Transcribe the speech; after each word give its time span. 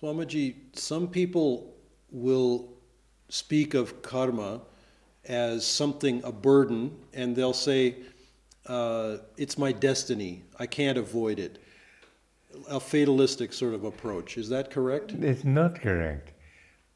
Swamiji, 0.00 0.54
some 0.72 1.06
people 1.06 1.72
will 2.10 2.68
speak 3.28 3.74
of 3.74 4.02
karma 4.02 4.60
as 5.24 5.64
something, 5.66 6.22
a 6.24 6.32
burden, 6.32 6.96
and 7.12 7.34
they'll 7.36 7.52
say, 7.52 7.96
uh, 8.66 9.18
it's 9.36 9.56
my 9.56 9.72
destiny, 9.72 10.42
I 10.58 10.66
can't 10.66 10.98
avoid 10.98 11.38
it. 11.38 11.58
A 12.68 12.80
fatalistic 12.80 13.52
sort 13.52 13.74
of 13.74 13.84
approach. 13.84 14.36
Is 14.36 14.48
that 14.48 14.70
correct? 14.70 15.12
It's 15.12 15.44
not 15.44 15.80
correct. 15.80 16.32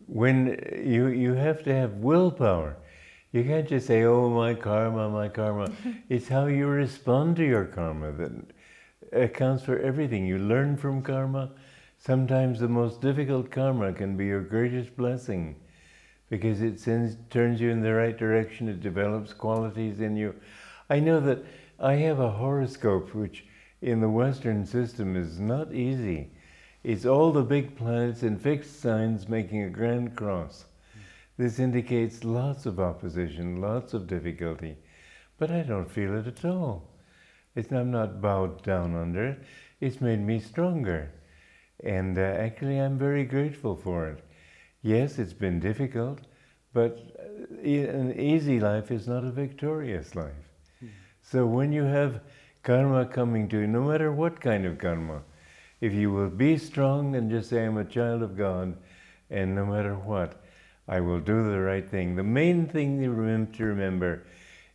When 0.07 0.59
you, 0.85 1.09
you 1.09 1.35
have 1.35 1.63
to 1.65 1.75
have 1.75 1.95
willpower. 1.95 2.77
You 3.33 3.45
can't 3.45 3.69
just 3.69 3.87
say, 3.87 4.05
oh, 4.05 4.31
my 4.31 4.55
karma, 4.55 5.09
my 5.11 5.29
karma. 5.29 5.71
it's 6.09 6.29
how 6.29 6.47
you 6.47 6.67
respond 6.67 7.37
to 7.37 7.45
your 7.45 7.67
karma 7.67 8.13
that 8.13 8.33
accounts 9.13 9.65
for 9.65 9.79
everything. 9.79 10.27
You 10.27 10.39
learn 10.39 10.77
from 10.77 11.03
karma. 11.03 11.53
Sometimes 11.99 12.61
the 12.61 12.69
most 12.69 13.01
difficult 13.01 13.51
karma 13.51 13.93
can 13.93 14.17
be 14.17 14.27
your 14.27 14.41
greatest 14.41 14.97
blessing 14.97 15.57
because 16.31 16.63
it 16.63 16.79
sends, 16.79 17.17
turns 17.29 17.61
you 17.61 17.71
in 17.71 17.81
the 17.81 17.93
right 17.93 18.17
direction, 18.17 18.69
it 18.69 18.81
develops 18.81 19.33
qualities 19.33 20.01
in 20.01 20.17
you. 20.17 20.35
I 20.89 21.01
know 21.01 21.21
that 21.21 21.45
I 21.79 21.95
have 21.95 22.21
a 22.21 22.31
horoscope 22.31 23.15
which 23.15 23.47
in 23.83 24.01
the 24.01 24.09
Western 24.09 24.65
system 24.65 25.17
is 25.17 25.41
not 25.41 25.75
easy. 25.75 26.31
It's 26.85 27.05
all 27.05 27.33
the 27.33 27.43
big 27.43 27.77
planets 27.77 28.23
in 28.23 28.39
fixed 28.39 28.81
signs 28.81 29.29
making 29.29 29.63
a 29.63 29.71
grand 29.71 30.17
cross. 30.17 30.67
This 31.37 31.59
indicates 31.59 32.25
lots 32.25 32.67
of 32.67 32.79
opposition, 32.79 33.61
lots 33.61 33.93
of 33.93 34.07
difficulty, 34.07 34.77
but 35.37 35.51
I 35.51 35.63
don't 35.63 35.91
feel 35.91 36.17
it 36.17 36.27
at 36.27 36.45
all. 36.45 36.89
It's, 37.55 37.73
I'm 37.73 37.91
not 37.91 38.21
bowed 38.21 38.63
down 38.63 38.95
under 38.95 39.27
it. 39.27 39.43
It's 39.81 40.01
made 40.01 40.21
me 40.21 40.39
stronger. 40.39 41.13
And 41.85 42.19
uh, 42.19 42.23
actually, 42.23 42.79
I'm 42.79 42.99
very 42.99 43.25
grateful 43.25 43.77
for 43.77 44.09
it. 44.09 44.25
Yes, 44.83 45.19
it's 45.19 45.33
been 45.33 45.61
difficult, 45.61 46.21
but 46.73 46.99
uh, 47.19 47.69
an 47.69 48.19
easy 48.19 48.61
life 48.61 48.91
is 48.91 49.07
not 49.07 49.25
a 49.25 49.31
victorious 49.31 50.15
life. 50.15 50.33
Mm. 50.83 50.91
So 51.23 51.47
when 51.47 51.73
you 51.73 51.85
have 51.85 52.21
karma 52.63 53.07
coming 53.07 53.49
to 53.49 53.61
you, 53.61 53.67
no 53.67 53.83
matter 53.83 54.13
what 54.13 54.41
kind 54.41 54.67
of 54.67 54.79
karma, 54.79 55.23
if 55.81 55.93
you 55.93 56.11
will 56.11 56.31
be 56.31 56.59
strong 56.59 57.15
and 57.15 57.31
just 57.31 57.51
say, 57.51 57.65
I'm 57.65 57.77
a 57.77 57.85
child 57.85 58.23
of 58.23 58.37
God, 58.37 58.77
and 59.31 59.55
no 59.55 59.65
matter 59.67 59.95
what, 59.95 60.43
I 60.89 61.01
will 61.01 61.21
do 61.21 61.51
the 61.51 61.61
right 61.61 61.89
thing. 61.89 62.17
The 62.17 62.23
main 62.23 62.67
thing 62.67 63.01
to 63.03 63.65
remember 63.65 64.25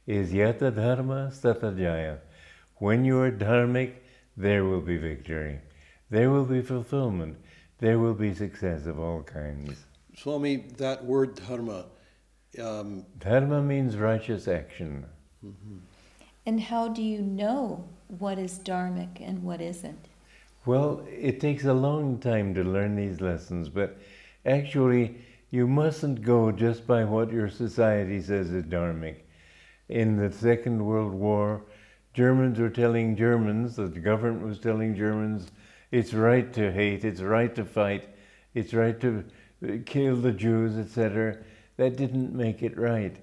is 0.06 0.32
yata 0.32 0.74
dharma 0.76 1.32
sata 1.34 1.78
jaya. 1.78 2.18
When 2.78 3.04
you 3.04 3.20
are 3.20 3.32
dharmic, 3.32 3.94
there 4.38 4.64
will 4.64 4.82
be 4.82 4.98
victory. 4.98 5.60
There 6.14 6.30
will 6.30 6.46
be 6.46 6.62
fulfillment. 6.62 7.38
There 7.80 7.98
will 7.98 8.14
be 8.14 8.36
success 8.36 8.86
of 8.86 9.00
all 9.00 9.24
kinds. 9.24 9.88
Swami, 10.16 10.58
that 10.78 11.04
word 11.04 11.34
dharma. 11.34 11.86
Um, 12.62 13.08
dharma 13.18 13.64
means 13.64 13.98
righteous 13.98 14.48
action. 14.48 15.08
Mm-hmm. 15.44 15.78
And 16.46 16.62
how 16.62 16.90
do 16.90 17.02
you 17.02 17.24
know 17.24 17.90
what 18.20 18.38
is 18.38 18.60
dharmic 18.60 19.28
and 19.28 19.42
what 19.42 19.60
isn't? 19.60 20.06
Well, 20.68 21.04
it 21.10 21.40
takes 21.40 21.66
a 21.66 21.74
long 21.74 22.20
time 22.20 22.54
to 22.54 22.64
learn 22.64 22.96
these 22.96 23.20
lessons, 23.20 23.68
but 23.68 23.98
actually, 24.46 25.16
you 25.50 25.66
mustn't 25.66 26.22
go 26.22 26.52
just 26.52 26.86
by 26.86 27.06
what 27.06 27.32
your 27.32 27.50
society 27.50 28.22
says 28.22 28.52
is 28.52 28.66
dharmic. 28.66 29.16
In 29.90 30.18
the 30.18 30.32
Second 30.32 30.86
World 30.86 31.14
War, 31.14 31.64
Germans 32.14 32.60
were 32.60 32.70
telling 32.70 33.16
Germans, 33.16 33.78
the 33.78 33.88
government 33.88 34.46
was 34.46 34.60
telling 34.60 34.96
Germans, 34.96 35.50
it's 35.94 36.12
right 36.12 36.52
to 36.54 36.72
hate, 36.72 37.06
it's 37.06 37.22
right 37.22 37.54
to 37.54 37.64
fight, 37.64 38.10
it's 38.56 38.74
right 38.74 39.00
to 39.00 39.24
uh, 39.64 39.74
kill 39.86 40.16
the 40.16 40.32
Jews, 40.32 40.76
etc. 40.76 41.38
That 41.78 41.98
didn't 41.98 42.34
make 42.34 42.64
it 42.64 42.76
right. 42.80 43.16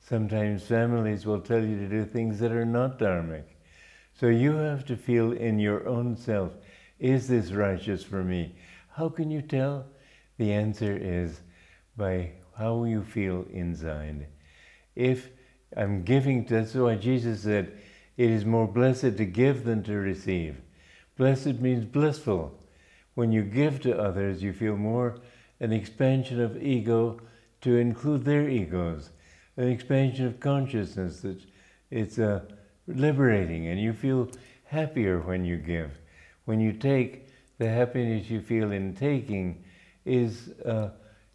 Sometimes 0.00 0.62
families 0.62 1.26
will 1.26 1.40
tell 1.40 1.62
you 1.62 1.78
to 1.78 1.86
do 1.86 2.06
things 2.06 2.40
that 2.40 2.50
are 2.50 2.64
not 2.64 2.98
dharmic. 2.98 3.44
So 4.14 4.28
you 4.28 4.52
have 4.52 4.86
to 4.86 4.96
feel 4.96 5.32
in 5.32 5.58
your 5.58 5.86
own 5.86 6.16
self, 6.16 6.52
is 6.98 7.28
this 7.28 7.52
righteous 7.52 8.02
for 8.02 8.24
me? 8.24 8.54
How 8.88 9.10
can 9.10 9.30
you 9.30 9.42
tell? 9.42 9.84
The 10.38 10.50
answer 10.50 10.96
is 10.96 11.42
by 11.94 12.30
how 12.56 12.84
you 12.84 13.04
feel 13.04 13.44
inside. 13.50 14.28
If 14.96 15.28
I'm 15.76 16.04
giving, 16.04 16.46
that's 16.46 16.72
why 16.72 16.94
Jesus 16.94 17.42
said, 17.42 17.78
it 18.16 18.30
is 18.30 18.46
more 18.46 18.66
blessed 18.66 19.18
to 19.18 19.26
give 19.26 19.64
than 19.64 19.82
to 19.82 19.92
receive. 19.96 20.63
Blessed 21.16 21.60
means 21.60 21.84
blissful. 21.84 22.58
When 23.14 23.30
you 23.30 23.42
give 23.42 23.80
to 23.82 23.98
others, 23.98 24.42
you 24.42 24.52
feel 24.52 24.76
more 24.76 25.18
an 25.60 25.72
expansion 25.72 26.40
of 26.40 26.60
ego 26.60 27.20
to 27.60 27.76
include 27.76 28.24
their 28.24 28.48
egos, 28.48 29.10
an 29.56 29.68
expansion 29.68 30.26
of 30.26 30.40
consciousness 30.40 31.20
that 31.20 31.40
it's 31.90 32.18
uh, 32.18 32.40
liberating 32.86 33.68
and 33.68 33.80
you 33.80 33.92
feel 33.92 34.28
happier 34.64 35.20
when 35.20 35.44
you 35.44 35.56
give. 35.56 35.92
When 36.44 36.60
you 36.60 36.72
take, 36.72 37.28
the 37.58 37.68
happiness 37.68 38.28
you 38.28 38.40
feel 38.40 38.72
in 38.72 38.94
taking 38.94 39.64
is 40.04 40.48
a 40.64 40.90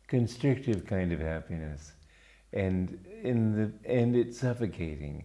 constrictive 0.07 0.85
kind 0.85 1.12
of 1.12 1.19
happiness, 1.19 1.94
and 2.51 3.00
in 3.23 3.53
the 3.56 3.89
end, 3.89 4.16
it's 4.16 4.39
suffocating. 4.39 5.23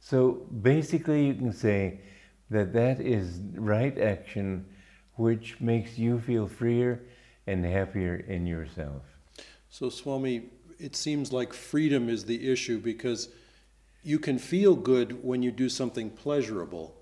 So 0.00 0.46
basically, 0.62 1.26
you 1.26 1.34
can 1.34 1.52
say 1.52 2.00
that 2.50 2.72
that 2.72 3.00
is 3.00 3.40
right 3.54 3.96
action, 3.98 4.66
which 5.14 5.60
makes 5.60 5.98
you 5.98 6.20
feel 6.20 6.46
freer 6.46 7.02
and 7.46 7.64
happier 7.64 8.16
in 8.16 8.46
yourself. 8.46 9.02
So, 9.70 9.90
Swami, 9.90 10.50
it 10.78 10.96
seems 10.96 11.32
like 11.32 11.52
freedom 11.52 12.08
is 12.08 12.24
the 12.24 12.50
issue 12.50 12.78
because 12.78 13.28
you 14.02 14.18
can 14.18 14.38
feel 14.38 14.74
good 14.74 15.22
when 15.24 15.42
you 15.42 15.50
do 15.50 15.68
something 15.68 16.10
pleasurable. 16.10 16.94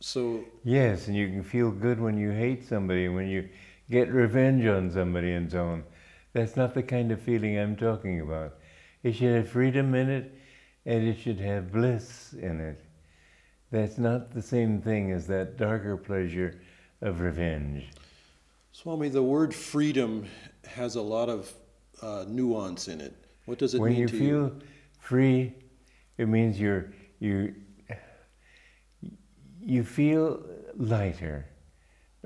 So 0.00 0.44
yes, 0.64 1.06
and 1.06 1.16
you 1.16 1.28
can 1.28 1.42
feel 1.42 1.70
good 1.70 2.00
when 2.00 2.18
you 2.18 2.30
hate 2.30 2.68
somebody, 2.68 3.08
when 3.08 3.28
you 3.28 3.48
get 3.90 4.12
revenge 4.12 4.66
on 4.66 4.90
somebody, 4.90 5.32
and 5.32 5.50
so 5.50 5.64
on. 5.64 5.84
That's 6.32 6.56
not 6.56 6.74
the 6.74 6.82
kind 6.82 7.12
of 7.12 7.20
feeling 7.20 7.58
I'm 7.58 7.76
talking 7.76 8.20
about. 8.20 8.58
It 9.02 9.14
should 9.14 9.34
have 9.34 9.48
freedom 9.48 9.94
in 9.94 10.10
it 10.10 10.32
and 10.84 11.08
it 11.08 11.18
should 11.18 11.40
have 11.40 11.72
bliss 11.72 12.34
in 12.34 12.60
it. 12.60 12.84
That's 13.70 13.98
not 13.98 14.32
the 14.32 14.42
same 14.42 14.80
thing 14.80 15.10
as 15.12 15.26
that 15.26 15.56
darker 15.56 15.96
pleasure 15.96 16.60
of 17.00 17.20
revenge. 17.20 17.90
Swami, 18.72 19.08
the 19.08 19.22
word 19.22 19.54
freedom 19.54 20.26
has 20.66 20.94
a 20.94 21.02
lot 21.02 21.28
of 21.28 21.52
uh, 22.02 22.24
nuance 22.28 22.88
in 22.88 23.00
it. 23.00 23.14
What 23.46 23.58
does 23.58 23.74
it 23.74 23.80
when 23.80 23.92
mean 23.92 24.06
to 24.06 24.16
you? 24.16 24.20
When 24.20 24.28
you 24.28 24.48
feel 24.48 24.66
free, 24.98 25.54
it 26.18 26.28
means 26.28 26.60
you're 26.60 26.92
you 27.18 27.54
you 29.60 29.82
feel 29.82 30.44
lighter. 30.76 31.46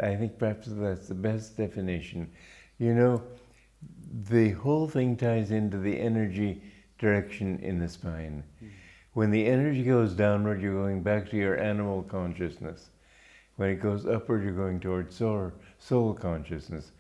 I 0.03 0.17
think 0.17 0.39
perhaps 0.39 0.67
that's 0.69 1.09
the 1.09 1.15
best 1.15 1.57
definition. 1.57 2.31
You 2.79 2.95
know, 2.95 3.23
the 4.29 4.51
whole 4.51 4.89
thing 4.89 5.17
ties 5.17 5.51
into 5.51 5.79
the 5.79 5.99
energy 5.99 6.63
direction 6.99 7.59
in 7.61 7.79
the 7.79 7.89
spine. 7.89 8.43
Mm. 8.63 8.71
When 9.21 9.31
the 9.31 9.45
energy 9.45 9.83
goes 9.83 10.15
downward, 10.15 10.63
you're 10.63 10.83
going 10.83 11.03
back 11.03 11.29
to 11.29 11.37
your 11.37 11.61
animal 11.61 12.03
consciousness. 12.05 12.89
When 13.57 13.69
it 13.69 13.75
goes 13.75 14.07
upward, 14.07 14.43
you're 14.43 14.55
going 14.55 14.81
towards 14.81 15.15
soul, 15.15 15.53
soul 15.79 16.15
consciousness. 16.15 16.93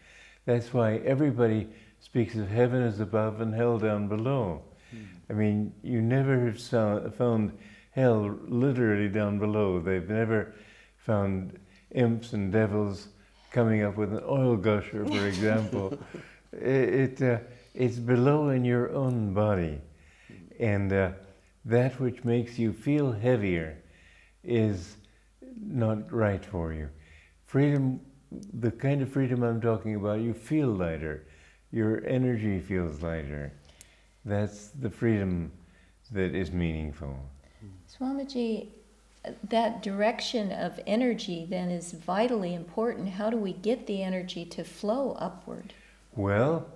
That's 0.44 0.74
why 0.74 0.96
everybody 0.96 1.66
speaks 1.98 2.34
of 2.34 2.46
heaven 2.46 2.82
as 2.82 3.00
above 3.00 3.40
and 3.40 3.54
hell 3.54 3.78
down 3.78 4.06
below. 4.06 4.60
Mm. 4.94 5.06
I 5.30 5.32
mean, 5.32 5.72
you 5.82 6.02
never 6.02 6.44
have 6.44 7.14
found 7.14 7.56
hell 7.92 8.38
literally 8.46 9.08
down 9.08 9.38
below. 9.38 9.80
They've 9.80 10.06
never 10.06 10.52
found 10.98 11.58
imps 11.92 12.34
and 12.34 12.52
devils 12.52 13.08
coming 13.50 13.82
up 13.82 13.96
with 13.96 14.12
an 14.12 14.22
oil 14.28 14.58
gusher, 14.58 15.06
for 15.06 15.26
example. 15.26 15.98
it, 16.52 17.18
it 17.18 17.22
uh, 17.22 17.38
it's 17.72 17.96
below 17.96 18.50
in 18.50 18.62
your 18.66 18.92
own 18.92 19.32
body, 19.32 19.80
and 20.58 20.92
uh, 20.92 21.12
that 21.64 22.00
which 22.00 22.24
makes 22.24 22.58
you 22.58 22.72
feel 22.72 23.12
heavier 23.12 23.76
is 24.42 24.96
not 25.60 26.10
right 26.12 26.44
for 26.44 26.72
you. 26.72 26.88
Freedom, 27.46 28.00
the 28.60 28.70
kind 28.70 29.02
of 29.02 29.12
freedom 29.12 29.42
I'm 29.42 29.60
talking 29.60 29.94
about, 29.96 30.20
you 30.20 30.32
feel 30.32 30.68
lighter, 30.68 31.26
your 31.70 32.06
energy 32.06 32.60
feels 32.60 33.02
lighter. 33.02 33.52
That's 34.24 34.68
the 34.68 34.90
freedom 34.90 35.52
that 36.12 36.34
is 36.34 36.50
meaningful. 36.50 37.16
Swamiji, 37.88 38.68
that 39.48 39.82
direction 39.82 40.50
of 40.52 40.80
energy 40.86 41.46
then 41.48 41.70
is 41.70 41.92
vitally 41.92 42.54
important. 42.54 43.10
How 43.10 43.30
do 43.30 43.36
we 43.36 43.52
get 43.52 43.86
the 43.86 44.02
energy 44.02 44.44
to 44.46 44.64
flow 44.64 45.12
upward? 45.18 45.74
Well, 46.16 46.66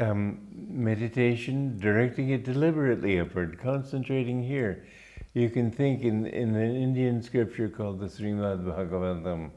um, 0.00 0.40
meditation, 0.52 1.78
directing 1.78 2.30
it 2.30 2.44
deliberately 2.44 3.20
upward, 3.20 3.58
concentrating 3.60 4.42
here. 4.42 4.86
You 5.34 5.50
can 5.50 5.70
think 5.70 6.02
in, 6.02 6.26
in 6.26 6.56
an 6.56 6.76
Indian 6.76 7.22
scripture 7.22 7.68
called 7.68 8.00
the 8.00 8.06
Srimad 8.06 8.64
Bhagavatam, 8.64 9.50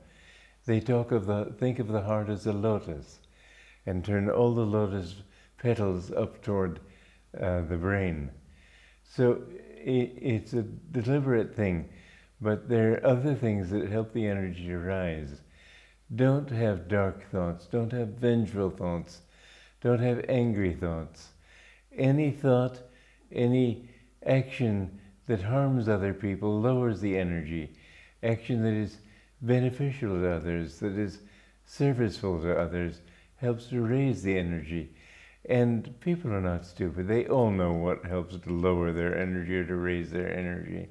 They 0.65 0.79
talk 0.79 1.11
of 1.11 1.25
the 1.25 1.53
think 1.59 1.79
of 1.79 1.87
the 1.87 2.01
heart 2.01 2.29
as 2.29 2.45
a 2.45 2.53
lotus, 2.53 3.19
and 3.85 4.03
turn 4.03 4.29
all 4.29 4.53
the 4.53 4.65
lotus 4.65 5.15
petals 5.57 6.11
up 6.11 6.41
toward 6.43 6.79
uh, 7.39 7.61
the 7.61 7.77
brain. 7.77 8.29
So 9.03 9.41
it, 9.77 10.13
it's 10.21 10.53
a 10.53 10.61
deliberate 10.63 11.55
thing, 11.55 11.89
but 12.41 12.69
there 12.69 12.93
are 12.93 13.05
other 13.05 13.33
things 13.33 13.69
that 13.71 13.89
help 13.89 14.13
the 14.13 14.27
energy 14.27 14.67
to 14.67 14.77
rise. 14.77 15.41
Don't 16.15 16.49
have 16.51 16.87
dark 16.87 17.29
thoughts. 17.31 17.65
Don't 17.65 17.91
have 17.91 18.09
vengeful 18.09 18.69
thoughts. 18.69 19.21
Don't 19.83 19.99
have 19.99 20.23
angry 20.29 20.73
thoughts. 20.73 21.33
Any 21.91 22.31
thought, 22.31 22.79
any 23.33 23.89
action 24.25 25.01
that 25.27 25.41
harms 25.41 25.89
other 25.89 26.13
people 26.13 26.61
lowers 26.61 27.01
the 27.01 27.17
energy. 27.17 27.75
Action 28.23 28.63
that 28.63 28.73
is 28.73 28.99
beneficial 29.41 30.21
to 30.21 30.29
others, 30.31 30.79
that 30.79 30.97
is 30.97 31.19
serviceful 31.65 32.41
to 32.41 32.57
others, 32.57 33.01
helps 33.35 33.65
to 33.67 33.81
raise 33.81 34.23
the 34.23 34.37
energy. 34.37 34.95
And 35.49 35.99
people 35.99 36.31
are 36.31 36.39
not 36.39 36.65
stupid. 36.65 37.09
They 37.09 37.27
all 37.27 37.51
know 37.51 37.73
what 37.73 38.05
helps 38.05 38.37
to 38.37 38.49
lower 38.49 38.93
their 38.93 39.17
energy 39.17 39.57
or 39.57 39.65
to 39.65 39.75
raise 39.75 40.11
their 40.11 40.33
energy. 40.33 40.87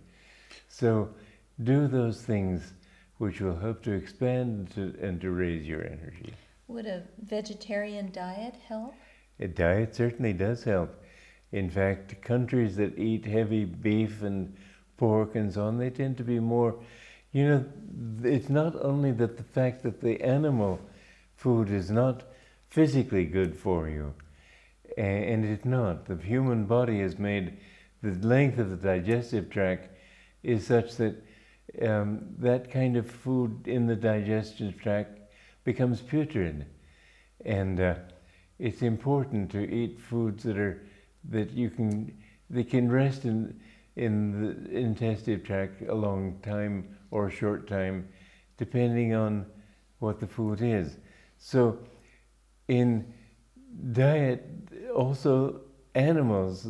So 0.69 1.15
do 1.63 1.89
those 1.89 2.21
things 2.21 2.75
which 3.17 3.41
will 3.41 3.59
help 3.59 3.83
to 3.85 3.93
expand 3.93 4.71
to, 4.75 4.95
and 5.01 5.19
to 5.23 5.31
raise 5.31 5.67
your 5.67 5.83
energy. 5.83 6.35
Would 6.73 6.87
a 6.87 7.03
vegetarian 7.23 8.11
diet 8.13 8.55
help? 8.67 8.95
A 9.39 9.47
diet 9.47 9.95
certainly 9.95 10.33
does 10.33 10.65
help. 10.65 11.05
In 11.53 11.69
fact, 11.69 12.23
countries 12.23 12.77
that 12.77 12.99
eat 12.99 13.27
heavy 13.27 13.67
beef 13.67 14.23
and 14.23 14.57
pork 14.97 15.35
and 15.35 15.53
so 15.53 15.65
on, 15.67 15.77
they 15.77 15.91
tend 15.91 16.17
to 16.17 16.25
be 16.25 16.41
more, 16.41 16.77
you 17.31 17.47
know, 17.47 17.65
it's 18.25 18.49
not 18.49 18.75
only 18.83 19.13
that 19.13 19.37
the 19.37 19.43
fact 19.43 19.83
that 19.83 20.01
the 20.01 20.23
animal 20.23 20.81
food 21.37 21.69
is 21.69 21.91
not 21.91 22.23
physically 22.71 23.27
good 23.27 23.55
for 23.55 23.91
you, 23.91 24.15
and 24.97 25.45
it's 25.45 25.67
not. 25.67 26.07
The 26.07 26.17
human 26.17 26.65
body 26.65 27.01
is 27.01 27.19
made, 27.19 27.59
the 28.03 28.13
length 28.27 28.59
of 28.59 28.71
the 28.71 28.77
digestive 28.77 29.51
tract 29.51 29.91
is 30.43 30.67
such 30.67 30.97
that 30.97 31.23
um, 31.83 32.29
that 32.39 32.71
kind 32.71 32.97
of 32.97 33.11
food 33.11 33.69
in 33.69 33.87
the 33.87 33.97
digestive 33.97 34.81
tract 34.81 35.22
becomes 35.65 36.01
putrid. 36.01 36.67
And 37.45 37.81
uh, 37.81 37.95
it's 38.59 38.83
important 38.83 39.51
to 39.53 39.69
eat 39.69 40.01
foods 40.01 40.45
that 40.45 40.57
are 40.57 40.83
that 41.31 41.53
you 41.53 41.71
can 41.71 42.17
they 42.51 42.65
can 42.65 42.91
rest 42.91 43.25
in 43.25 43.61
in 43.97 44.41
the 44.41 44.79
intestinal 44.79 45.41
tract 45.41 45.83
a 45.83 45.95
long 45.95 46.39
time 46.43 46.97
or 47.11 47.29
a 47.29 47.31
short 47.31 47.69
time, 47.69 48.09
depending 48.57 49.15
on 49.15 49.47
what 49.99 50.19
the 50.19 50.27
food 50.27 50.63
is. 50.63 50.97
So, 51.39 51.79
in 52.69 53.13
diet, 53.93 54.45
also 54.95 55.61
animals 55.95 56.69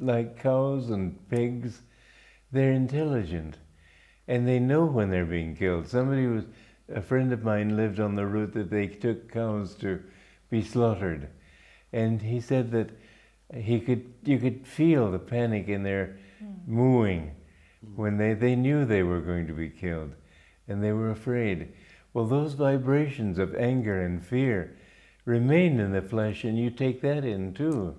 like 0.00 0.38
cows 0.38 0.90
and 0.90 1.28
pigs, 1.28 1.82
they're 2.52 2.72
intelligent, 2.72 3.58
and 4.28 4.46
they 4.46 4.58
know 4.58 4.84
when 4.84 5.10
they're 5.10 5.24
being 5.24 5.56
killed. 5.56 5.88
Somebody 5.88 6.26
was 6.26 6.44
a 6.88 7.02
friend 7.02 7.32
of 7.32 7.44
mine 7.44 7.76
lived 7.76 8.00
on 8.00 8.14
the 8.14 8.26
route 8.26 8.52
that 8.54 8.70
they 8.70 8.86
took 8.86 9.30
cows 9.30 9.74
to 9.76 10.02
be 10.50 10.62
slaughtered, 10.62 11.28
and 11.92 12.22
he 12.22 12.40
said 12.40 12.70
that 12.72 12.90
he 13.54 13.80
could 13.80 14.12
you 14.24 14.38
could 14.38 14.66
feel 14.66 15.10
the 15.10 15.18
panic 15.18 15.68
in 15.68 15.82
their 15.82 16.18
mm. 16.42 16.66
mooing 16.66 17.34
when 17.94 18.16
they, 18.16 18.34
they 18.34 18.56
knew 18.56 18.84
they 18.84 19.02
were 19.02 19.20
going 19.20 19.46
to 19.46 19.52
be 19.52 19.68
killed 19.68 20.12
and 20.68 20.82
they 20.82 20.92
were 20.92 21.10
afraid. 21.10 21.72
Well, 22.12 22.26
those 22.26 22.54
vibrations 22.54 23.38
of 23.38 23.54
anger 23.54 24.00
and 24.00 24.24
fear 24.24 24.76
remain 25.24 25.80
in 25.80 25.92
the 25.92 26.02
flesh, 26.02 26.44
and 26.44 26.58
you 26.58 26.70
take 26.70 27.00
that 27.02 27.24
in 27.24 27.54
too. 27.54 27.96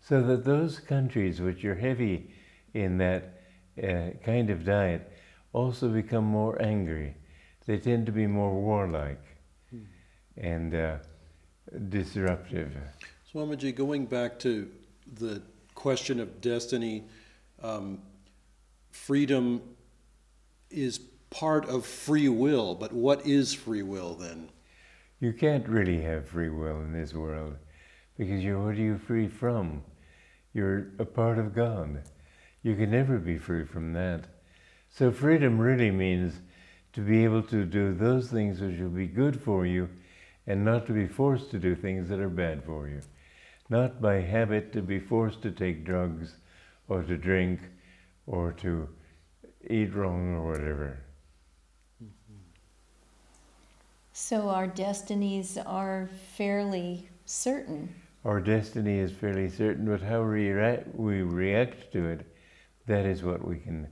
So 0.00 0.22
that 0.22 0.44
those 0.44 0.78
countries 0.78 1.40
which 1.40 1.64
are 1.64 1.74
heavy 1.74 2.30
in 2.74 2.98
that 2.98 3.40
uh, 3.82 4.10
kind 4.24 4.50
of 4.50 4.64
diet 4.64 5.12
also 5.52 5.88
become 5.88 6.24
more 6.24 6.60
angry. 6.62 7.14
They 7.66 7.78
tend 7.78 8.06
to 8.06 8.12
be 8.12 8.26
more 8.26 8.54
warlike 8.54 9.22
and 10.36 10.74
uh, 10.74 10.96
disruptive. 11.88 12.72
Swamiji, 13.32 13.74
going 13.74 14.06
back 14.06 14.38
to 14.40 14.70
the 15.14 15.42
question 15.74 16.20
of 16.20 16.40
destiny, 16.40 17.04
um, 17.62 18.00
freedom 18.90 19.60
is 20.70 21.00
part 21.30 21.68
of 21.68 21.84
free 21.84 22.28
will, 22.28 22.74
but 22.74 22.92
what 22.92 23.26
is 23.26 23.52
free 23.52 23.82
will 23.82 24.14
then? 24.14 24.48
You 25.20 25.32
can't 25.32 25.66
really 25.68 26.00
have 26.02 26.28
free 26.28 26.50
will 26.50 26.80
in 26.80 26.92
this 26.92 27.14
world 27.14 27.56
because 28.16 28.44
you're, 28.44 28.62
what 28.62 28.74
are 28.74 28.80
you 28.80 28.98
free 28.98 29.28
from? 29.28 29.82
You're 30.52 30.88
a 30.98 31.04
part 31.04 31.38
of 31.38 31.54
God. 31.54 32.02
You 32.62 32.76
can 32.76 32.90
never 32.90 33.18
be 33.18 33.38
free 33.38 33.64
from 33.64 33.92
that. 33.94 34.24
So 34.88 35.10
freedom 35.10 35.58
really 35.58 35.90
means 35.90 36.40
to 36.96 37.00
be 37.00 37.22
able 37.22 37.42
to 37.42 37.64
do 37.64 37.94
those 37.94 38.28
things 38.30 38.60
which 38.60 38.80
will 38.80 38.88
be 38.88 39.06
good 39.06 39.40
for 39.40 39.64
you 39.64 39.88
and 40.48 40.64
not 40.64 40.86
to 40.86 40.92
be 40.92 41.06
forced 41.06 41.52
to 41.52 41.58
do 41.58 41.76
things 41.76 42.08
that 42.08 42.18
are 42.18 42.28
bad 42.28 42.64
for 42.64 42.88
you 42.88 43.00
not 43.68 44.00
by 44.00 44.20
habit 44.20 44.72
to 44.72 44.82
be 44.82 44.98
forced 44.98 45.42
to 45.42 45.50
take 45.50 45.84
drugs 45.84 46.36
or 46.88 47.02
to 47.02 47.16
drink 47.16 47.60
or 48.26 48.52
to 48.52 48.88
eat 49.68 49.92
wrong 49.94 50.34
or 50.34 50.52
whatever. 50.52 50.98
So 54.12 54.48
our 54.48 54.66
destinies 54.66 55.58
are 55.58 56.08
fairly 56.36 57.08
certain. 57.26 57.94
Our 58.24 58.40
destiny 58.40 58.98
is 58.98 59.12
fairly 59.12 59.48
certain, 59.48 59.86
but 59.86 60.00
how 60.00 60.22
we 60.22 60.48
react, 60.48 60.94
we 60.94 61.22
react 61.22 61.92
to 61.92 62.06
it, 62.08 62.26
that 62.86 63.04
is 63.04 63.22
what 63.22 63.46
we 63.46 63.56
can 63.58 63.88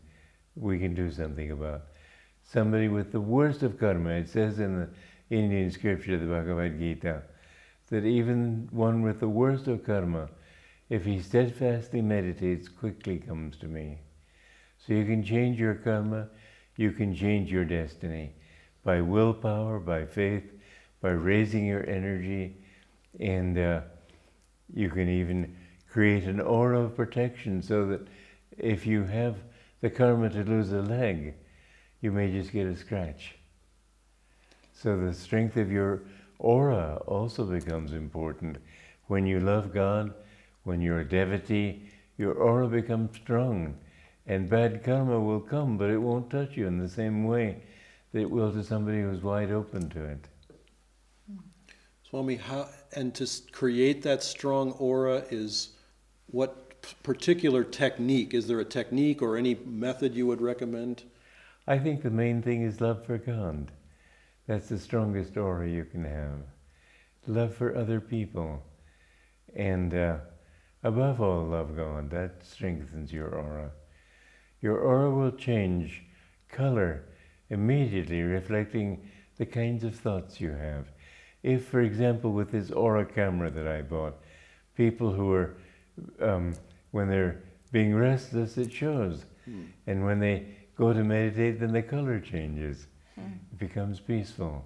we 0.56 0.78
can 0.78 0.94
do 0.94 1.10
something 1.10 1.50
about. 1.50 1.82
Somebody 2.44 2.88
with 2.88 3.10
the 3.10 3.20
worst 3.20 3.62
of 3.62 3.78
karma, 3.78 4.10
it 4.10 4.28
says 4.28 4.60
in 4.60 4.78
the 4.78 4.88
Indian 5.34 5.70
scripture, 5.70 6.18
the 6.18 6.26
Bhagavad 6.26 6.78
Gita, 6.78 7.22
that 7.88 8.04
even 8.04 8.68
one 8.70 9.02
with 9.02 9.20
the 9.20 9.28
worst 9.28 9.66
of 9.66 9.84
karma, 9.84 10.28
if 10.88 11.04
he 11.04 11.20
steadfastly 11.20 12.02
meditates, 12.02 12.68
quickly 12.68 13.18
comes 13.18 13.56
to 13.56 13.66
me. 13.66 13.98
So 14.78 14.92
you 14.92 15.04
can 15.04 15.24
change 15.24 15.58
your 15.58 15.74
karma, 15.74 16.28
you 16.76 16.92
can 16.92 17.14
change 17.14 17.50
your 17.50 17.64
destiny 17.64 18.34
by 18.84 19.00
willpower, 19.00 19.80
by 19.80 20.04
faith, 20.04 20.44
by 21.00 21.10
raising 21.10 21.66
your 21.66 21.88
energy, 21.88 22.56
and 23.18 23.58
uh, 23.58 23.80
you 24.72 24.90
can 24.90 25.08
even 25.08 25.56
create 25.88 26.24
an 26.24 26.40
aura 26.40 26.80
of 26.80 26.96
protection 26.96 27.62
so 27.62 27.86
that 27.86 28.06
if 28.58 28.86
you 28.86 29.04
have 29.04 29.36
the 29.80 29.90
karma 29.90 30.28
to 30.30 30.42
lose 30.44 30.72
a 30.72 30.82
leg, 30.82 31.34
you 32.04 32.12
may 32.12 32.30
just 32.30 32.52
get 32.52 32.66
a 32.66 32.76
scratch. 32.76 33.34
So 34.74 34.94
the 34.94 35.14
strength 35.14 35.56
of 35.56 35.72
your 35.72 36.02
aura 36.38 36.96
also 37.06 37.44
becomes 37.44 37.94
important. 37.94 38.58
When 39.06 39.26
you 39.26 39.40
love 39.40 39.72
God, 39.72 40.12
when 40.64 40.82
you're 40.82 41.00
a 41.00 41.08
devotee, 41.08 41.88
your 42.18 42.34
aura 42.34 42.68
becomes 42.68 43.16
strong. 43.16 43.78
And 44.26 44.50
bad 44.50 44.84
karma 44.84 45.18
will 45.18 45.40
come, 45.40 45.78
but 45.78 45.88
it 45.88 45.96
won't 45.96 46.28
touch 46.28 46.58
you 46.58 46.66
in 46.66 46.78
the 46.78 46.90
same 46.90 47.24
way 47.24 47.62
that 48.12 48.20
it 48.20 48.30
will 48.30 48.52
to 48.52 48.62
somebody 48.62 49.00
who's 49.00 49.22
wide 49.22 49.50
open 49.50 49.88
to 49.88 50.04
it. 50.04 50.28
Swami, 52.10 52.36
how, 52.36 52.68
and 52.94 53.14
to 53.14 53.26
create 53.50 54.02
that 54.02 54.22
strong 54.22 54.72
aura 54.72 55.24
is 55.30 55.70
what 56.26 56.92
particular 57.02 57.64
technique? 57.64 58.34
Is 58.34 58.46
there 58.46 58.60
a 58.60 58.64
technique 58.66 59.22
or 59.22 59.38
any 59.38 59.54
method 59.54 60.14
you 60.14 60.26
would 60.26 60.42
recommend? 60.42 61.04
I 61.66 61.78
think 61.78 62.02
the 62.02 62.10
main 62.10 62.42
thing 62.42 62.62
is 62.62 62.80
love 62.80 63.04
for 63.06 63.18
God. 63.18 63.70
That's 64.46 64.68
the 64.68 64.78
strongest 64.78 65.36
aura 65.36 65.68
you 65.68 65.84
can 65.84 66.04
have. 66.04 66.40
Love 67.26 67.54
for 67.54 67.74
other 67.74 68.00
people. 68.00 68.62
And 69.56 69.94
uh, 69.94 70.16
above 70.82 71.22
all, 71.22 71.44
love 71.44 71.74
God. 71.74 72.10
That 72.10 72.44
strengthens 72.44 73.12
your 73.12 73.28
aura. 73.28 73.70
Your 74.60 74.78
aura 74.78 75.10
will 75.10 75.30
change 75.30 76.02
color 76.50 77.04
immediately, 77.48 78.20
reflecting 78.22 79.08
the 79.38 79.46
kinds 79.46 79.84
of 79.84 79.96
thoughts 79.96 80.40
you 80.40 80.50
have. 80.50 80.88
If, 81.42 81.66
for 81.66 81.80
example, 81.80 82.32
with 82.32 82.52
this 82.52 82.70
aura 82.70 83.06
camera 83.06 83.50
that 83.50 83.66
I 83.66 83.82
bought, 83.82 84.16
people 84.76 85.12
who 85.12 85.32
are, 85.32 85.56
um, 86.20 86.54
when 86.90 87.08
they're 87.08 87.42
being 87.72 87.94
restless, 87.94 88.56
it 88.58 88.72
shows. 88.72 89.24
Hmm. 89.44 89.64
And 89.86 90.04
when 90.04 90.20
they 90.20 90.46
go 90.76 90.92
to 90.92 91.04
meditate, 91.04 91.60
then 91.60 91.72
the 91.72 91.82
color 91.82 92.20
changes. 92.20 92.86
It 93.16 93.58
becomes 93.58 94.00
peaceful. 94.00 94.64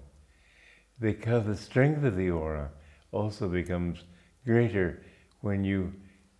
Because 0.99 1.45
the 1.45 1.55
strength 1.55 2.03
of 2.03 2.15
the 2.15 2.29
aura 2.29 2.71
also 3.11 3.47
becomes 3.47 4.03
greater 4.45 5.01
when 5.41 5.63
you. 5.63 5.93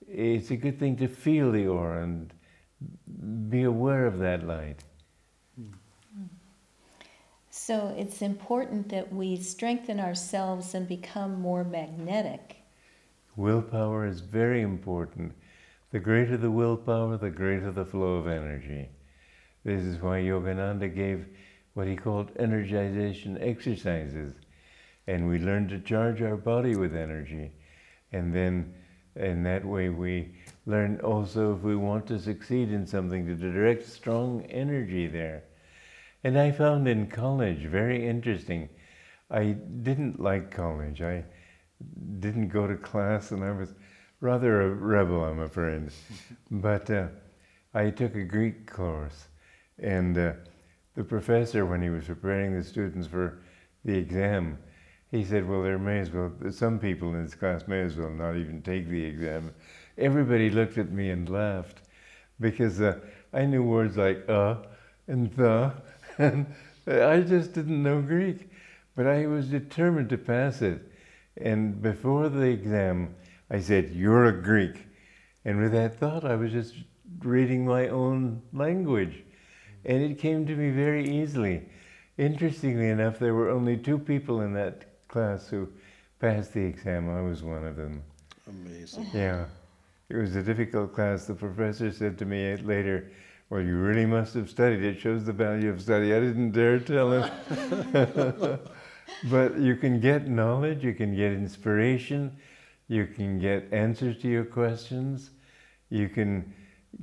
It's 0.08 0.52
a 0.52 0.56
good 0.56 0.80
thing 0.80 0.98
to 0.98 1.08
feel 1.08 1.52
the 1.52 1.68
aura 1.68 2.04
and 2.04 2.34
be 3.50 3.64
aware 3.64 4.06
of 4.06 4.20
that 4.20 4.46
light. 4.46 4.84
So 7.52 7.94
it's 7.98 8.22
important 8.22 8.90
that 8.90 9.14
we 9.14 9.36
strengthen 9.38 10.00
ourselves 10.00 10.74
and 10.74 10.88
become 10.88 11.40
more 11.40 11.64
magnetic. 11.64 12.58
Willpower 13.36 14.06
is 14.06 14.22
very 14.22 14.62
important. 14.62 15.34
The 15.92 16.00
greater 16.00 16.38
the 16.38 16.52
willpower, 16.52 17.18
the 17.18 17.30
greater 17.30 17.72
the 17.72 17.86
flow 17.86 18.16
of 18.16 18.28
energy. 18.28 18.90
This 19.64 19.82
is 19.82 20.02
why 20.02 20.20
Yogananda 20.20 20.94
gave 20.94 21.26
what 21.74 21.88
he 21.88 21.96
called 21.96 22.34
energization 22.36 23.38
exercises. 23.42 24.34
And 25.08 25.28
we 25.28 25.40
learn 25.40 25.68
to 25.70 25.80
charge 25.80 26.22
our 26.22 26.38
body 26.38 26.76
with 26.76 26.96
energy. 26.96 27.52
And 28.12 28.34
then 28.34 28.74
in 29.16 29.44
that 29.44 29.66
way 29.66 29.90
we 29.90 30.36
learn 30.66 31.00
also 31.02 31.56
if 31.56 31.62
we 31.62 31.76
want 31.76 32.08
to 32.08 32.20
succeed 32.20 32.72
in 32.72 32.86
something 32.86 33.26
to 33.26 33.36
direct 33.36 33.88
strong 33.88 34.46
energy 34.50 35.08
there. 35.08 35.44
And 36.24 36.38
I 36.38 36.52
found 36.52 36.88
in 36.88 37.08
college 37.08 37.66
very 37.66 38.08
interesting. 38.08 38.70
I 39.32 39.56
didn't 39.84 40.20
like 40.20 40.52
college. 40.52 41.02
I 41.02 41.24
didn't 42.20 42.50
go 42.50 42.68
to 42.68 42.76
class 42.76 43.32
and 43.32 43.44
I 43.44 43.52
was 43.52 43.74
rather 44.22 44.62
a 44.62 44.70
rebel, 44.70 45.24
I'm 45.24 45.40
afraid. 45.40 45.90
but 46.52 46.90
uh, 46.90 47.08
I 47.74 47.90
took 47.90 48.16
a 48.16 48.24
Greek 48.24 48.70
course 48.70 49.28
and 49.82 50.18
uh, 50.18 50.34
the 50.96 51.04
professor, 51.04 51.66
when 51.66 51.82
he 51.82 51.90
was 51.90 52.06
preparing 52.06 52.56
the 52.56 52.64
students 52.64 53.08
for 53.08 53.40
the 53.86 53.96
exam, 53.98 54.58
he 55.12 55.24
said, 55.24 55.48
well, 55.48 55.64
there 55.64 55.80
may 55.80 56.00
as 56.00 56.12
well, 56.12 56.32
some 56.52 56.80
people 56.80 57.14
in 57.14 57.24
this 57.24 57.36
class 57.36 57.68
may 57.68 57.82
as 57.82 57.96
well 57.96 58.12
not 58.12 58.36
even 58.36 58.62
take 58.62 58.88
the 58.88 59.04
exam. 59.04 59.52
Everybody 59.98 60.50
looked 60.50 60.78
at 60.78 60.92
me 60.92 61.10
and 61.10 61.28
laughed 61.30 61.82
because 62.40 62.80
uh, 62.80 63.00
I 63.34 63.46
knew 63.46 63.64
words 63.64 63.98
like 63.98 64.24
uh 64.30 64.56
and 65.10 65.32
the, 65.34 65.74
and 66.18 66.46
I 66.88 67.22
just 67.22 67.54
didn't 67.54 67.84
know 67.84 68.02
Greek. 68.02 68.50
But 68.96 69.08
I 69.08 69.28
was 69.28 69.48
determined 69.48 70.10
to 70.10 70.18
pass 70.18 70.62
it. 70.62 70.82
And 71.38 71.82
before 71.82 72.30
the 72.30 72.42
exam, 72.42 73.16
I 73.50 73.60
said, 73.60 73.92
You're 73.92 74.26
a 74.26 74.42
Greek. 74.42 74.86
And 75.46 75.60
with 75.62 75.72
that 75.72 76.00
thought, 76.00 76.26
I 76.26 76.36
was 76.36 76.52
just 76.52 76.76
reading 77.20 77.66
my 77.66 77.88
own 77.88 78.42
language. 78.54 79.24
And 79.86 80.02
it 80.04 80.20
came 80.20 80.46
to 80.46 80.56
me 80.56 80.72
very 80.72 81.10
easily. 81.10 81.68
Interestingly 82.18 82.90
enough, 82.90 83.18
there 83.20 83.34
were 83.34 83.50
only 83.50 83.78
two 83.78 83.98
people 83.98 84.42
in 84.42 84.54
that 84.54 85.08
class 85.08 85.48
who 85.48 85.70
passed 86.20 86.54
the 86.54 86.62
exam. 86.62 87.10
I 87.10 87.22
was 87.22 87.44
one 87.44 87.66
of 87.66 87.76
them. 87.76 88.04
Amazing. 88.48 89.08
Yeah. 89.14 89.46
It 90.10 90.18
was 90.18 90.36
a 90.36 90.44
difficult 90.44 90.94
class. 90.94 91.26
The 91.26 91.36
professor 91.36 91.92
said 91.92 92.18
to 92.18 92.26
me 92.26 92.56
later, 92.58 93.12
Well, 93.50 93.62
you 93.62 93.78
really 93.78 94.06
must 94.06 94.34
have 94.34 94.50
studied. 94.50 94.84
It 94.84 95.00
shows 95.00 95.24
the 95.24 95.34
value 95.34 95.70
of 95.70 95.82
study. 95.82 96.14
I 96.14 96.20
didn't 96.20 96.52
dare 96.52 96.80
tell 96.80 97.12
him. 97.12 97.30
but 99.30 99.58
you 99.60 99.76
can 99.76 100.00
get 100.00 100.28
knowledge, 100.28 100.84
you 100.84 100.94
can 100.94 101.16
get 101.16 101.34
inspiration, 101.34 102.36
you 102.88 103.06
can 103.06 103.40
get 103.40 103.72
answers 103.72 104.18
to 104.22 104.28
your 104.28 104.46
questions, 104.46 105.30
you 105.90 106.10
can 106.10 106.54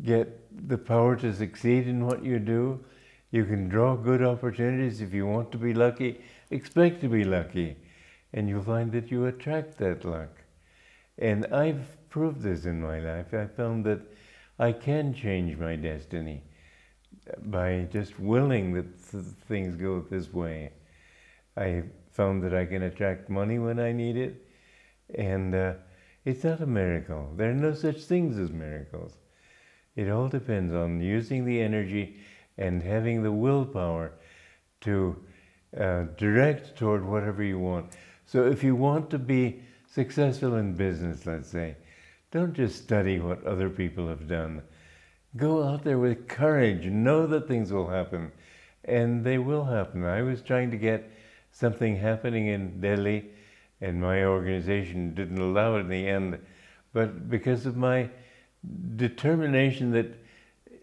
get 0.03 0.69
the 0.69 0.79
power 0.79 1.17
to 1.17 1.35
succeed 1.35 1.87
in 1.87 2.07
what 2.07 2.25
you 2.25 2.39
do. 2.39 2.85
You 3.31 3.45
can 3.45 3.69
draw 3.69 3.97
good 3.97 4.23
opportunities. 4.23 5.01
If 5.01 5.13
you 5.13 5.27
want 5.27 5.53
to 5.53 5.59
be 5.59 5.75
lucky, 5.75 6.21
expect 6.51 7.01
to 7.03 7.09
be 7.09 7.25
lucky. 7.25 7.77
And 8.33 8.49
you'll 8.49 8.63
find 8.63 8.93
that 8.93 9.11
you 9.11 9.27
attract 9.27 9.79
that 9.79 10.05
luck. 10.05 10.31
And 11.19 11.47
I've 11.47 11.97
proved 12.11 12.43
this 12.43 12.65
in 12.65 12.81
my 12.81 13.01
life. 13.01 13.33
I 13.33 13.47
found 13.47 13.85
that 13.87 14.01
I 14.59 14.73
can 14.73 15.15
change 15.15 15.57
my 15.59 15.77
destiny 15.77 16.43
by 17.45 17.89
just 17.93 18.19
willing 18.19 18.73
that 18.75 19.11
th- 19.11 19.25
things 19.49 19.77
go 19.77 20.01
this 20.01 20.33
way. 20.33 20.73
I 21.57 21.85
found 22.13 22.43
that 22.43 22.55
I 22.55 22.65
can 22.67 22.83
attract 22.83 23.29
money 23.29 23.59
when 23.59 23.79
I 23.79 23.93
need 23.93 24.17
it, 24.17 24.47
and 25.15 25.55
uh, 25.55 25.75
it's 26.25 26.45
not 26.45 26.61
a 26.61 26.67
miracle. 26.67 27.33
There 27.37 27.51
are 27.51 27.55
no 27.55 27.75
such 27.75 28.03
things 28.03 28.39
as 28.39 28.51
miracles. 28.51 29.13
It 29.97 30.11
all 30.11 30.29
depends 30.29 30.75
on 30.75 31.01
using 31.01 31.45
the 31.45 31.61
energy 31.61 32.19
and 32.59 32.83
having 32.83 33.23
the 33.23 33.33
willpower 33.33 34.13
to 34.83 35.17
uh, 35.77 36.05
direct 36.17 36.77
toward 36.77 37.05
whatever 37.05 37.43
you 37.43 37.59
want. 37.59 37.97
So 38.27 38.47
if 38.47 38.63
you 38.63 38.77
want 38.77 39.11
to 39.11 39.19
be 39.19 39.63
successful 39.91 40.57
in 40.57 40.75
business, 40.75 41.27
let's 41.27 41.49
say, 41.49 41.77
don't 42.31 42.55
just 42.55 42.83
study 42.83 43.19
what 43.19 43.45
other 43.45 43.71
people 43.71 44.09
have 44.09 44.29
done. 44.29 44.63
Go 45.37 45.63
out 45.63 45.85
there 45.85 45.99
with 45.99 46.29
courage. 46.29 46.87
Know 46.87 47.27
that 47.27 47.49
things 47.49 47.73
will 47.73 47.89
happen. 47.89 48.33
And 48.85 49.25
they 49.25 49.39
will 49.39 49.65
happen. 49.65 50.05
I 50.05 50.23
was 50.23 50.43
trying 50.43 50.71
to 50.71 50.77
get 50.77 51.11
something 51.53 51.97
happening 51.97 52.49
in 52.49 52.81
Delhi, 52.81 53.31
and 53.81 54.01
my 54.01 54.25
organization 54.25 55.15
didn't 55.15 55.39
allow 55.39 55.77
it 55.77 55.81
in 55.81 55.89
the 55.89 56.07
end. 56.07 56.39
But 56.93 57.29
because 57.29 57.67
of 57.67 57.77
my 57.77 58.11
determination 58.97 59.91
that 59.93 60.15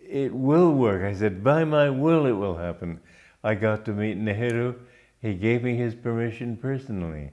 it 0.08 0.34
will 0.34 0.72
work, 0.72 1.04
I 1.04 1.14
said, 1.14 1.44
by 1.44 1.64
my 1.64 1.90
will, 1.90 2.26
it 2.26 2.34
will 2.34 2.58
happen. 2.58 3.00
I 3.44 3.56
got 3.56 3.86
to 3.86 3.94
meet 3.94 4.18
Nehru. 4.18 4.76
He 5.22 5.34
gave 5.34 5.64
me 5.64 5.76
his 5.76 5.96
permission 5.96 6.58
personally. 6.58 7.32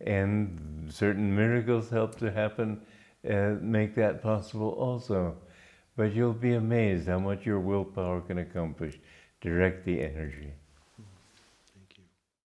And 0.00 0.92
certain 0.92 1.34
miracles 1.34 1.90
helped 1.90 2.18
to 2.18 2.30
happen, 2.30 2.80
uh, 3.28 3.56
make 3.60 3.94
that 3.94 4.22
possible 4.22 4.70
also. 4.70 5.36
But 5.96 6.14
you'll 6.14 6.32
be 6.32 6.54
amazed 6.54 7.08
how 7.08 7.18
much 7.18 7.46
your 7.46 7.60
willpower 7.60 8.20
can 8.20 8.38
accomplish. 8.38 8.98
Direct 9.40 9.84
the 9.84 10.00
energy. 10.00 10.52